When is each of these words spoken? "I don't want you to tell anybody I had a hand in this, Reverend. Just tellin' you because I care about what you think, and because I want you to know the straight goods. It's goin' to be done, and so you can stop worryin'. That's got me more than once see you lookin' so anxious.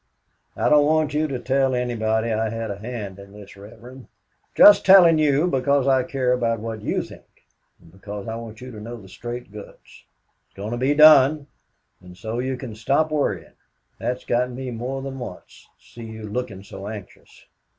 "I 0.55 0.67
don't 0.67 0.87
want 0.87 1.13
you 1.13 1.27
to 1.27 1.37
tell 1.37 1.75
anybody 1.75 2.31
I 2.33 2.49
had 2.49 2.71
a 2.71 2.79
hand 2.79 3.19
in 3.19 3.33
this, 3.33 3.55
Reverend. 3.55 4.07
Just 4.55 4.83
tellin' 4.83 5.19
you 5.19 5.45
because 5.45 5.87
I 5.87 6.01
care 6.01 6.33
about 6.33 6.59
what 6.59 6.81
you 6.81 7.03
think, 7.03 7.45
and 7.79 7.91
because 7.91 8.27
I 8.27 8.33
want 8.35 8.61
you 8.61 8.71
to 8.71 8.79
know 8.81 8.99
the 8.99 9.07
straight 9.07 9.51
goods. 9.51 9.77
It's 10.47 10.55
goin' 10.55 10.71
to 10.71 10.77
be 10.77 10.95
done, 10.95 11.45
and 12.01 12.17
so 12.17 12.39
you 12.39 12.57
can 12.57 12.73
stop 12.73 13.11
worryin'. 13.11 13.53
That's 13.99 14.25
got 14.25 14.49
me 14.49 14.71
more 14.71 15.03
than 15.03 15.19
once 15.19 15.69
see 15.79 16.05
you 16.05 16.23
lookin' 16.23 16.63
so 16.63 16.87
anxious. 16.87 17.45